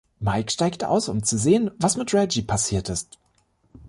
Mike 0.19 0.49
steigt 0.51 0.83
aus, 0.83 1.09
um 1.09 1.21
zu 1.21 1.37
sehen, 1.37 1.69
was 1.77 1.95
mit 1.95 2.11
Reggie 2.11 2.41
passiert 2.41 2.89
ist. 2.89 3.19